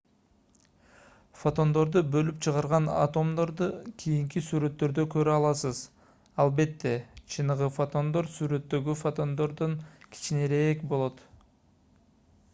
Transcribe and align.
фотондорду 1.39 2.01
бөлүп 2.13 2.37
чыгарган 2.45 2.85
атомдорду 2.93 3.67
кийинки 4.03 4.41
сүрөттөрдө 4.45 5.05
көрө 5.15 5.35
аласыз 5.41 5.81
албетте 6.45 6.93
чыныгы 7.35 7.67
фотондор 7.75 8.31
сүрөттөгү 8.39 8.95
фотондордон 9.03 9.77
кичинерээк 10.17 10.83
болот 10.95 11.23